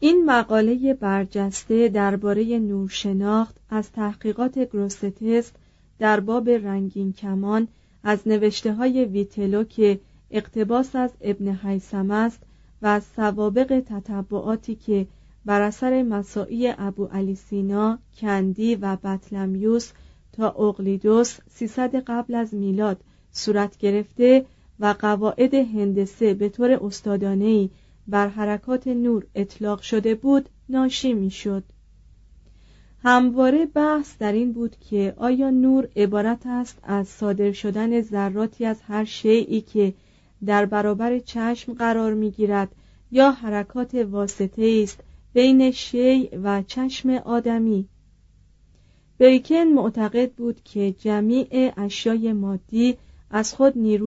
[0.00, 5.54] این مقاله برجسته درباره نورشناخت از تحقیقات گروستتست
[5.98, 7.68] در باب رنگین کمان
[8.04, 12.42] از نوشته های ویتلو که اقتباس از ابن حیسم است
[12.82, 15.06] و از سوابق تتبعاتی که
[15.44, 19.92] بر اثر مساعی ابو علی سینا، کندی و بطلمیوس
[20.32, 23.00] تا اقلیدوس 300 قبل از میلاد
[23.32, 24.44] صورت گرفته
[24.80, 27.70] و قواعد هندسه به طور استادانه‌ای
[28.08, 31.64] بر حرکات نور اطلاق شده بود ناشی می‌شد.
[33.02, 38.80] همواره بحث در این بود که آیا نور عبارت است از صادر شدن ذراتی از
[38.82, 39.94] هر شیعی که
[40.46, 42.68] در برابر چشم قرار می‌گیرد
[43.10, 45.00] یا حرکات واسطه است
[45.34, 47.88] بین شیع و چشم آدمی
[49.18, 52.96] بیکن معتقد بود که جمیع اشیای مادی
[53.30, 54.06] از خود نیرو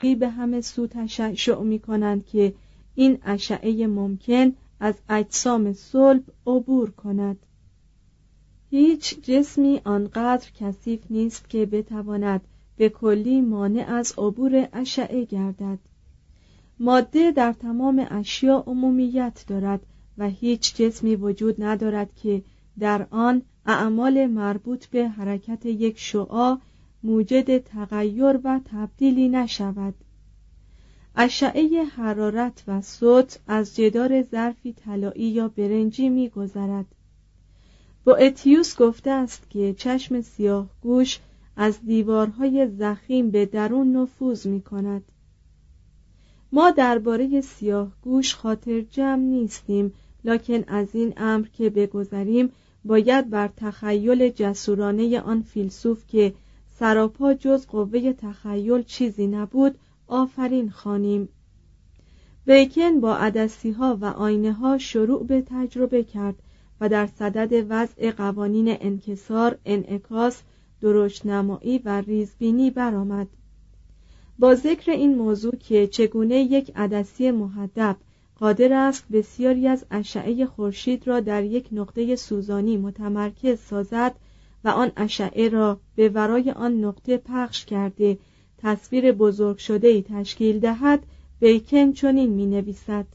[0.00, 2.54] به همه سو تشعشع می کنند که
[2.94, 7.38] این اشعه ممکن از اجسام صلب عبور کند.
[8.70, 12.40] هیچ جسمی آنقدر کثیف نیست که بتواند
[12.76, 15.78] به کلی مانع از عبور اشعه گردد.
[16.80, 19.80] ماده در تمام اشیا عمومیت دارد
[20.18, 22.42] و هیچ جسمی وجود ندارد که
[22.78, 26.58] در آن اعمال مربوط به حرکت یک شعاع
[27.08, 29.94] موجد تغییر و تبدیلی نشود.
[31.16, 36.86] اشعه حرارت و صوت از جدار ظرفی طلایی یا برنجی میگذرد.
[38.04, 41.18] با اتیوس گفته است که چشم سیاه گوش
[41.56, 45.02] از دیوارهای زخیم به درون نفوذ می کند
[46.52, 49.92] ما درباره سیاه گوش خاطر جمع نیستیم
[50.24, 52.52] لکن از این امر که بگذریم
[52.84, 56.34] باید بر تخیل جسورانه آن فیلسوف که
[56.78, 61.28] سراپا جز قوه تخیل چیزی نبود آفرین خانیم
[62.46, 66.34] بیکن با عدسی ها و آینه ها شروع به تجربه کرد
[66.80, 70.42] و در صدد وضع قوانین انکسار، انعکاس،
[70.80, 73.28] درشت نمایی و ریزبینی برآمد.
[74.38, 77.96] با ذکر این موضوع که چگونه یک عدسی محدب
[78.40, 84.14] قادر است بسیاری از اشعه خورشید را در یک نقطه سوزانی متمرکز سازد
[84.64, 88.18] و آن اشعه را به ورای آن نقطه پخش کرده
[88.58, 91.06] تصویر بزرگ شده ای تشکیل دهد
[91.40, 93.06] بیکن چنین می نویسد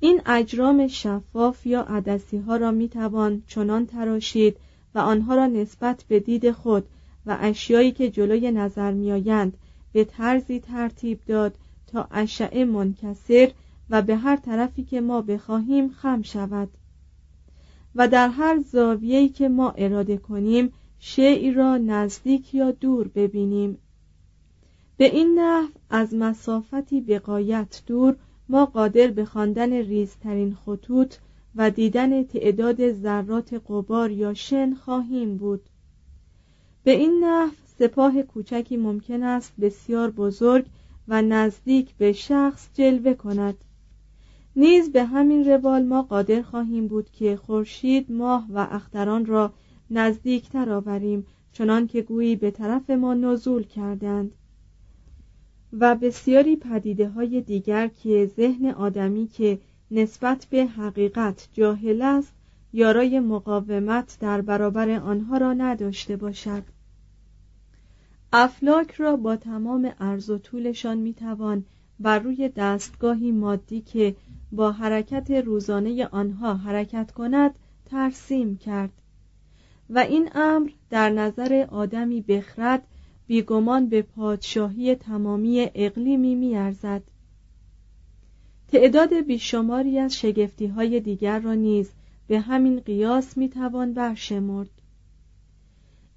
[0.00, 4.56] این اجرام شفاف یا عدسی ها را می توان چنان تراشید
[4.94, 6.86] و آنها را نسبت به دید خود
[7.26, 9.56] و اشیایی که جلوی نظر میآیند
[9.92, 11.54] به طرزی ترتیب داد
[11.86, 13.50] تا اشعه منکسر
[13.90, 16.68] و به هر طرفی که ما بخواهیم خم شود.
[17.96, 23.78] و در هر زاویه‌ای که ما اراده کنیم شیعی را نزدیک یا دور ببینیم.
[24.96, 28.16] به این نحو از مسافتی بقایت دور
[28.48, 31.14] ما قادر به خواندن ریزترین خطوط
[31.56, 35.60] و دیدن تعداد ذرات قبار یا شن خواهیم بود.
[36.84, 40.66] به این نحو سپاه کوچکی ممکن است بسیار بزرگ
[41.08, 43.54] و نزدیک به شخص جلوه کند.
[44.56, 49.52] نیز به همین روال ما قادر خواهیم بود که خورشید ماه و اختران را
[49.90, 54.32] نزدیکتر آوریم چنان که گویی به طرف ما نزول کردند.
[55.72, 59.58] و بسیاری پدیده های دیگر که ذهن آدمی که
[59.90, 62.32] نسبت به حقیقت جاهل است
[62.72, 66.62] یارای مقاومت در برابر آنها را نداشته باشد.
[68.32, 71.64] افلاک را با تمام عرض و طولشان می‌توان
[72.00, 74.16] بر روی دستگاهی مادی که
[74.52, 77.54] با حرکت روزانه آنها حرکت کند
[77.84, 78.92] ترسیم کرد.
[79.90, 82.86] و این امر در نظر آدمی بخرد
[83.26, 87.02] بیگمان به پادشاهی تمامی اقلیمی میارزد.
[88.68, 91.90] تعداد بیشماری از شگفتی های دیگر را نیز
[92.26, 94.70] به همین قیاس می‌توان برشمرد.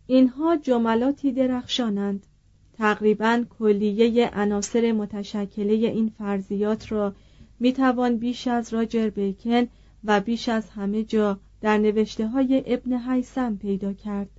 [0.08, 2.26] اینها جملاتی درخشانند.
[2.74, 7.14] تقریبا کلیه عناصر متشکله این فرضیات را
[7.60, 9.68] می‌توان بیش از راجر بیکن
[10.04, 14.30] و بیش از همه جا در نوشته های ابن حیسم پیدا کرد.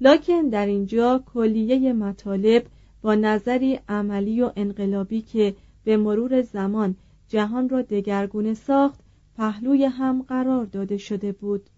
[0.00, 2.66] لکن در اینجا کلیه مطالب
[3.02, 6.96] با نظری عملی و انقلابی که به مرور زمان
[7.28, 9.00] جهان را دگرگونه ساخت
[9.36, 11.70] پهلوی هم قرار داده شده بود.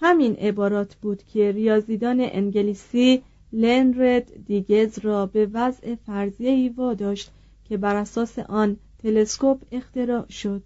[0.00, 3.22] همین عبارات بود که ریاضیدان انگلیسی
[3.52, 7.30] لنرد دیگز را به وضع فرضیه‌ای واداشت
[7.64, 10.62] که بر اساس آن تلسکوپ اختراع شد.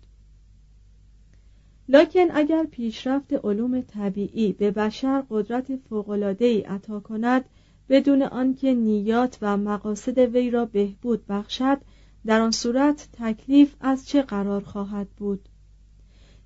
[1.88, 7.44] لکن اگر پیشرفت علوم طبیعی به بشر قدرت فوق‌العاده‌ای عطا کند
[7.88, 11.78] بدون آنکه نیات و مقاصد وی را بهبود بخشد
[12.26, 15.48] در آن صورت تکلیف از چه قرار خواهد بود؟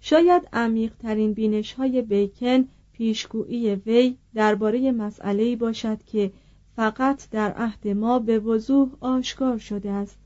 [0.00, 6.32] شاید عمیقترین بینش های بیکن پیشگویی وی درباره مسئله باشد که
[6.76, 10.18] فقط در عهد ما به وضوح آشکار شده است.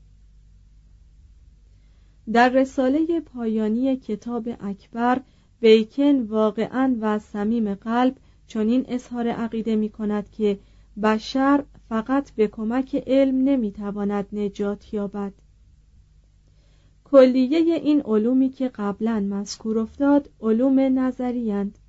[2.31, 5.21] در رساله پایانی کتاب اکبر
[5.59, 8.17] بیکن واقعا و صمیم قلب
[8.47, 10.59] چنین اظهار عقیده می کند که
[11.03, 15.33] بشر فقط به کمک علم نمی‌تواند نجات یابد.
[17.03, 21.79] کلیه این علومی که قبلا مذکور افتاد علوم نظریند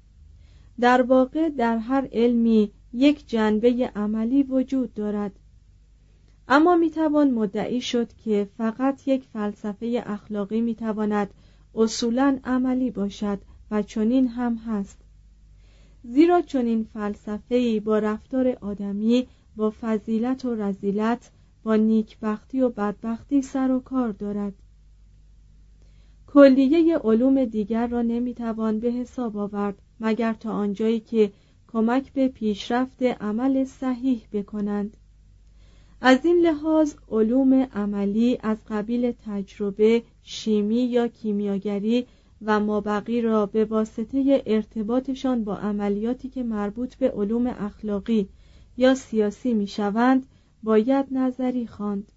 [0.80, 5.32] در واقع در هر علمی یک جنبه عملی وجود دارد.
[6.48, 11.34] اما می‌توان مدعی شد که فقط یک فلسفه اخلاقی می‌تواند
[11.74, 13.38] اصولا عملی باشد
[13.70, 14.98] و چنین هم هست.
[16.02, 21.30] زیرا چنین فلسفه با رفتار آدمی با فضیلت و رزیلت
[21.62, 24.52] با نیکبختی و بدبختی سر و کار دارد.
[26.26, 31.32] کلیه علوم دیگر را نمی‌توان به حساب آورد مگر تا آنجایی که
[31.72, 34.96] کمک به پیشرفت عمل صحیح بکنند.
[36.06, 42.06] از این لحاظ علوم عملی از قبیل تجربه شیمی یا کیمیاگری
[42.42, 48.28] و مابقی را به واسطه ارتباطشان با عملیاتی که مربوط به علوم اخلاقی
[48.76, 50.26] یا سیاسی می‌شوند
[50.62, 52.12] باید نظری خواند.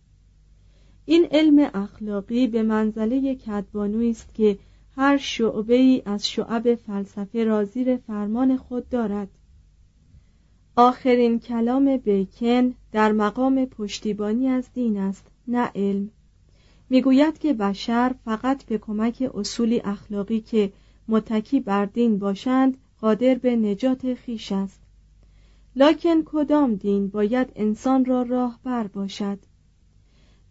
[1.05, 4.57] این علم اخلاقی به منزله کدبانوی است که
[4.95, 9.36] هر شعبه ای از شعب فلسفه را زیر فرمان خود دارد.
[10.79, 16.09] آخرین کلام بیکن در مقام پشتیبانی از دین است نه علم.
[16.89, 20.71] می‌گوید که بشر فقط به کمک اصولی اخلاقی که
[21.07, 24.81] متکی بر دین باشند قادر به نجات خیش است.
[25.75, 29.39] لکن کدام دین باید انسان را راهبر باشد؟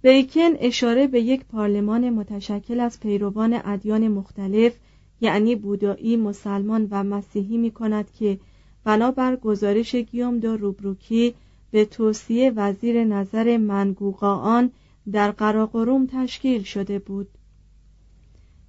[0.02, 4.72] بیکن اشاره به یک پارلمان متشکل از پیروان ادیان مختلف
[5.20, 8.38] یعنی بودایی، مسلمان و مسیحی می کند که
[8.86, 11.34] بنابر گزارش گیوم دا روبروکی
[11.70, 14.70] به توصیه وزیر نظر منگوقان
[15.12, 17.28] در قراقروم تشکیل شده بود.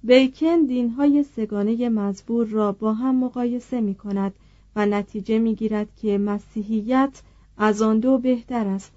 [0.04, 4.34] بیکن دینهای سگانه مزبور را با هم مقایسه می کند
[4.76, 7.22] و نتیجه می گیرد که مسیحیت
[7.56, 8.92] از آن دو بهتر است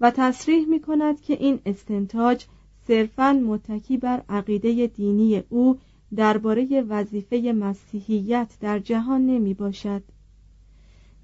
[0.00, 2.44] و تصریح می کند که این استنتاج
[2.86, 5.78] صرفا متکی بر عقیده دینی او
[6.16, 10.02] درباره وظیفه مسیحیت در جهان نمی باشد.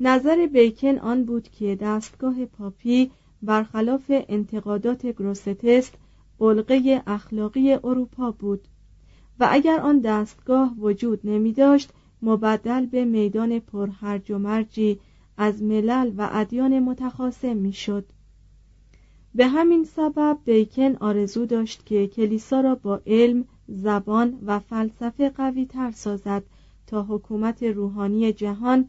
[0.06, 3.10] نظر بیکن آن بود که دستگاه پاپی
[3.42, 5.94] برخلاف انتقادات گروستست
[6.38, 8.60] بلغه اخلاقی اروپا بود
[9.40, 11.90] و اگر آن دستگاه وجود نمی داشت
[12.22, 15.00] مبدل به میدان پرهرج و مرجی
[15.36, 18.04] از ملل و ادیان متخاصم می‌شد.
[19.34, 25.66] به همین سبب بیکن آرزو داشت که کلیسا را با علم، زبان و فلسفه قوی
[25.66, 26.42] تر سازد
[26.86, 28.88] تا حکومت روحانی جهان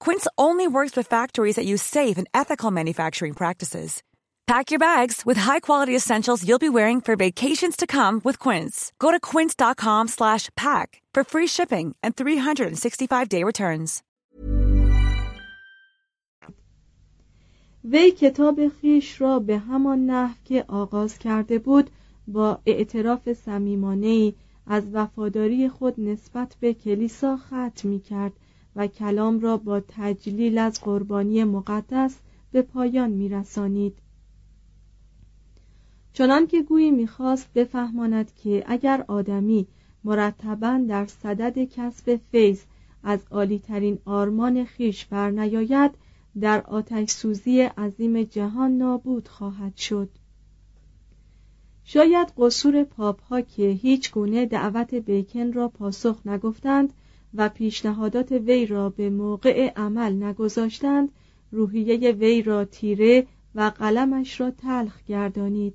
[0.00, 4.02] Quince only works with factories that use safe and ethical manufacturing practices.
[4.46, 8.92] Pack your bags with high-quality essentials you'll be wearing for vacations to come with Quince.
[8.98, 14.02] Go to quince.com/pack for free shipping and 365-day returns.
[17.84, 21.90] وی کتاب خیش را به همان نحو که آغاز کرده بود
[22.28, 24.34] با اعتراف صمیمانه‌ای
[24.66, 28.32] از وفاداری خود نسبت به کلیسا ختم می کرد
[28.78, 32.18] و کلام را با تجلیل از قربانی مقدس
[32.52, 33.98] به پایان می رسانید.
[36.12, 39.66] چنان که گویی می‌خواست بفهماند که اگر آدمی
[40.04, 42.60] مرتبا در صدد کسب فیض
[43.02, 45.90] از عالیترین آرمان خیش برنیاید
[46.40, 50.08] در آتش سوزی عظیم جهان نابود خواهد شد
[51.84, 56.92] شاید قصور پاپ ها که هیچ گونه دعوت بیکن را پاسخ نگفتند
[57.34, 61.08] و پیشنهادات وی را به موقع عمل نگذاشتند
[61.52, 65.74] روحیه وی را تیره و قلمش را تلخ گردانید.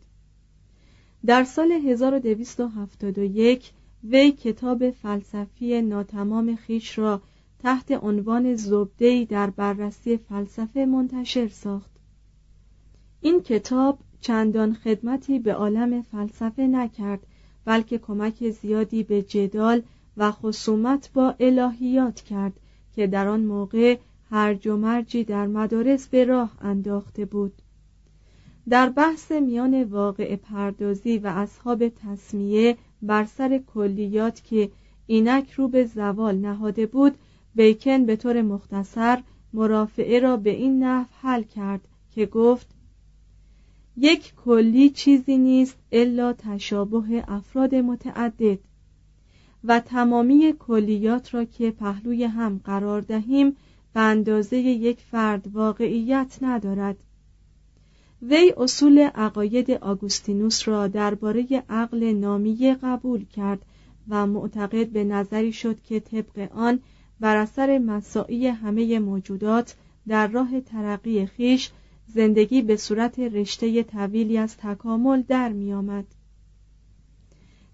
[1.26, 3.72] در سال 1271
[4.04, 7.22] وی کتاب فلسفی ناتمام خیش را
[7.60, 11.92] تحت عنوان زبدهی در بررسی فلسفه منتشر ساخت.
[13.22, 17.28] این کتاب چندان خدمتی به عالم فلسفه نکرد
[17.66, 19.82] بلکه کمک زیادی به جدال
[20.18, 22.54] و خصومت با الهیات کرد
[22.96, 23.98] که در آن موقع
[24.30, 27.54] هرج و مرجی در مدارس به راه انداخته بود.
[28.70, 34.70] در بحث میان واقع پردازی و اصحاب تصمیه بر سر کلیات که
[35.08, 37.18] اینک رو به زوال نهاده بود
[37.56, 42.68] بیکن به طور مختصر مرافعه را به این نحو حل کرد که گفت
[43.98, 48.60] یک کلی چیزی نیست الا تشابه افراد متعدد.
[49.64, 53.56] و تمامی کلیات را که پهلوی هم قرار دهیم
[53.94, 56.98] به اندازه یک فرد واقعیت ندارد
[58.22, 63.66] وی اصول عقاید آگوستینوس را درباره عقل نامیه قبول کرد
[64.10, 66.80] و معتقد به نظری شد که طبق آن
[67.20, 69.76] بر اثر مساعی همه موجودات
[70.08, 71.72] در راه ترقی خیش
[72.08, 76.06] زندگی به صورت رشته طویلی از تکامل در می آمد.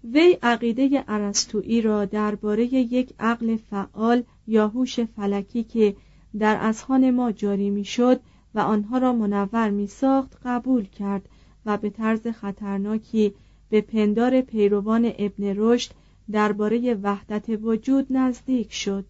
[0.04, 5.96] وی عقیده ارسطویی را درباره یک عقل فعال یا هوش فلکی که
[6.38, 8.20] در اذهان ما جاری می‌شد
[8.54, 11.28] و آنها را منور می ساخت قبول کرد
[11.66, 13.34] و به طرز خطرناکی
[13.70, 15.90] به پندار پیروان ابن رشد
[16.32, 19.04] درباره وحدت وجود نزدیک شد.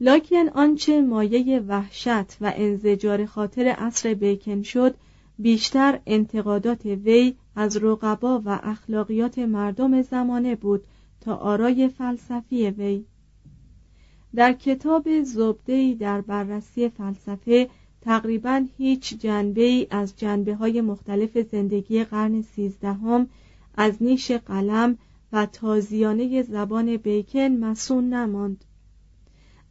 [0.00, 4.94] لکن آنچه مایه وحشت و انزجار خاطر عصر بیکن شد
[5.38, 10.84] بیشتر انتقادات وی از رقبا و اخلاقیات مردم زمانه بود
[11.20, 13.04] تا آرای فلسفی وی.
[14.34, 17.68] در کتاب زبدهی در بررسی فلسفه
[18.00, 23.28] تقریبا هیچ جنبه ای از جنبه های مختلف زندگی قرن سیزدهم
[23.76, 24.98] از نیش قلم
[25.32, 28.64] و تازیانه زبان بیکن مسون نماند.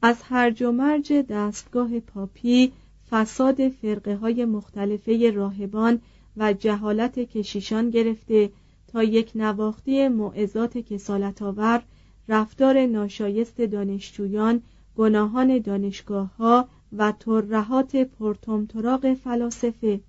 [0.02, 2.72] از هرج و مرج دستگاه پاپی
[3.10, 6.02] فساد فرقه های مختلفه راهبان
[6.38, 8.50] و جهالت کشیشان گرفته
[8.88, 11.84] تا یک نواختی معزات کسالت آور
[12.30, 14.62] رفتار ناشایست دانشجویان
[14.96, 20.00] گناهان دانشگاه ها و ترهات پرتمتراغ فلاسفه.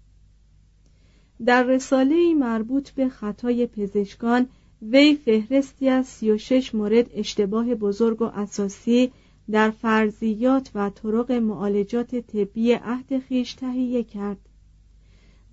[1.44, 4.46] در رساله مربوط به خطای پزشکان
[4.82, 9.12] وی فهرستی از 36 مورد اشتباه بزرگ و اساسی
[9.50, 14.38] در فرضیات و طرق معالجات طبی عهد خیش تهیه کرد.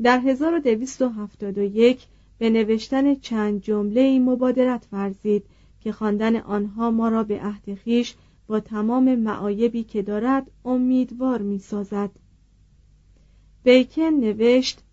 [0.03, 2.07] در 1271
[2.37, 5.43] به نوشتن چند جمله مبادرت ورزید
[5.79, 8.15] که خواندن آنها ما را به عهد خیش
[8.47, 12.09] با تمام معایبی که دارد امیدوار می سازد
[13.63, 14.83] بیکن نوشت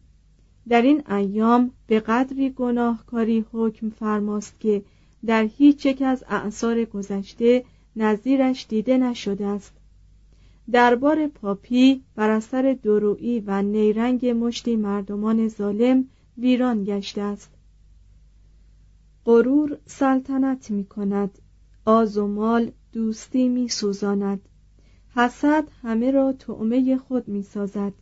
[0.68, 4.82] در این ایام به قدری گناهکاری حکم فرماست که
[5.26, 7.64] در هیچ یک از اعثار گذشته
[7.96, 9.79] نظیرش دیده نشده است.
[10.72, 16.04] دربار پاپی بر اثر درویی و نیرنگ مشتی مردمان ظالم
[16.38, 17.50] ویران گشته است.
[19.26, 21.38] غرور سلطنت می کند
[21.84, 24.40] آز و مال دوستی می سوزاند
[25.14, 27.92] حسد همه را تعمه خود می سازد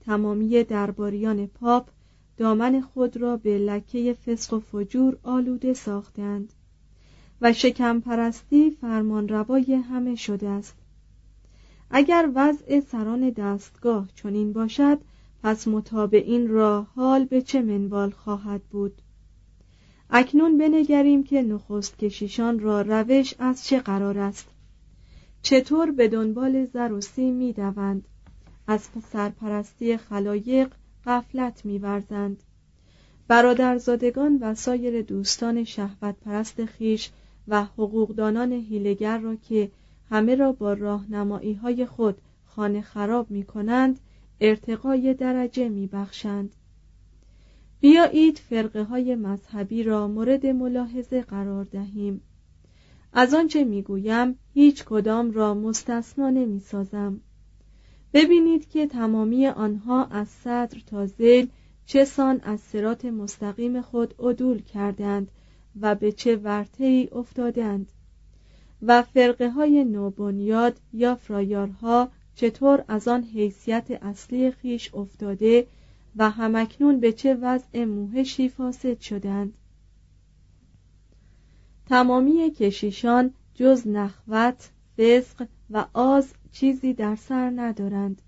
[0.00, 1.88] تمامی درباریان پاپ
[2.36, 6.52] دامن خود را به لکه فسق و فجور آلوده ساختند
[7.40, 10.81] و شکم پرستی فرمان روای همه شده است.
[11.94, 14.98] اگر وضع سران دستگاه چنین باشد
[15.42, 19.02] پس متابعین را حال به چه منوال خواهد بود؟
[20.10, 24.48] اکنون بنگریم که نخست کشیشان را روش از چه قرار است؟
[25.42, 28.08] چطور به دنبال زر و سیم می دوند؟
[28.66, 30.72] از سرپرستی خلایق
[31.06, 32.42] غفلت میورزند
[33.28, 37.10] برادرزادگان و سایر دوستان شهوت پرست خیش
[37.48, 39.70] و حقوقدانان هیلگر را که
[40.12, 44.00] همه را با راهنمایی های خود خانه خراب می کنند
[44.40, 46.54] ارتقای درجه می بخشند.
[47.80, 52.20] بیایید فرقه های مذهبی را مورد ملاحظه قرار دهیم.
[53.12, 57.20] از آنچه می‌گویم هیچ کدام را مستثنا نمی سازم
[58.14, 61.48] ببینید که تمامی آنها از صدر تا زیل
[61.86, 65.30] چه سان از سرات مستقیم خود عدول کردند
[65.80, 67.92] و به چه ورطه ای افتادند.
[68.82, 75.66] و فرقه های نوبنیاد یا فرایارها چطور از آن حیثیت اصلی خیش افتاده
[76.16, 79.54] و همکنون به چه وضع موهشی فاسد شدند.
[81.88, 88.22] تمامی کشیشان جز نخوت، فسق و آز چیزی در سر ندارند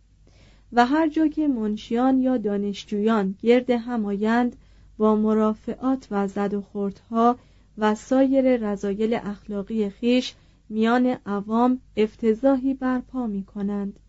[0.73, 4.57] و هر جا که منشیان یا دانشجویان گرد همایند
[4.99, 7.38] با مرافعات و زد و خوردها
[7.79, 10.35] و سایر رضایل اخلاقی خیش
[10.75, 14.01] میان عوام افتضاحی برپا می کنند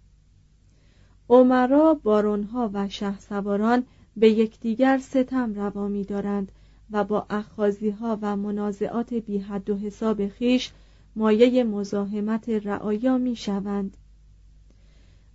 [1.29, 3.83] عمرا بارونها و سواران
[4.17, 6.51] به یکدیگر ستم روا می دارند
[6.91, 10.71] و با اخازی ها و منازعات بی حد و حساب خیش
[11.15, 13.97] مایه مزاحمت رعایا می شوند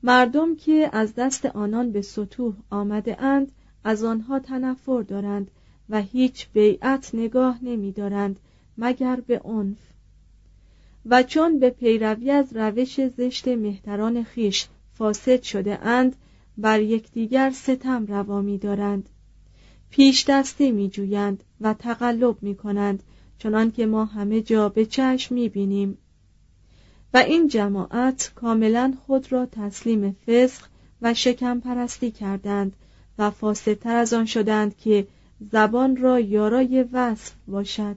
[0.03, 3.53] مردم که از دست آنان به سطوح آمده اند
[3.85, 5.51] از آنها تنفر دارند
[5.89, 8.41] و هیچ بیعت نگاه نمی دارند
[8.79, 9.79] مگر به عنف.
[11.07, 16.17] و چون به پیروی از روش زشت مهتران خیش فاسد شده اند
[16.59, 19.09] بر یکدیگر ستم روا می دارند.
[19.91, 23.03] پیش دستی می جویند و تقلب می کنند
[23.39, 25.99] چنان که ما همه جا به چشم می بینیم.
[27.15, 30.65] و این جماعت کاملا خود را تسلیم فسق
[31.03, 32.77] و شکم پرستی کردند
[33.19, 35.07] و فاسدتر از آن شدند که
[35.53, 37.97] زبان را یارای وصف باشد.